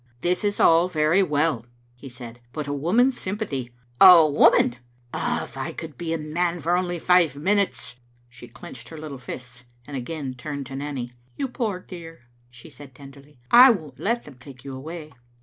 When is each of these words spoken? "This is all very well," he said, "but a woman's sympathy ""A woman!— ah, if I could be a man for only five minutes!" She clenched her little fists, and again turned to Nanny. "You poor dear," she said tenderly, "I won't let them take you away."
"This 0.21 0.43
is 0.43 0.59
all 0.59 0.87
very 0.87 1.21
well," 1.21 1.63
he 1.95 2.09
said, 2.09 2.39
"but 2.53 2.65
a 2.65 2.73
woman's 2.73 3.19
sympathy 3.19 3.69
""A 4.17 4.27
woman!— 4.27 4.77
ah, 5.13 5.43
if 5.43 5.55
I 5.57 5.73
could 5.73 5.95
be 5.95 6.11
a 6.11 6.17
man 6.17 6.59
for 6.59 6.75
only 6.75 6.97
five 6.97 7.35
minutes!" 7.35 7.97
She 8.27 8.47
clenched 8.47 8.89
her 8.89 8.97
little 8.97 9.19
fists, 9.19 9.63
and 9.85 9.95
again 9.95 10.33
turned 10.33 10.65
to 10.65 10.75
Nanny. 10.75 11.13
"You 11.37 11.47
poor 11.47 11.79
dear," 11.79 12.23
she 12.49 12.67
said 12.67 12.95
tenderly, 12.95 13.37
"I 13.51 13.69
won't 13.69 13.99
let 13.99 14.23
them 14.23 14.39
take 14.39 14.63
you 14.63 14.75
away." 14.75 15.11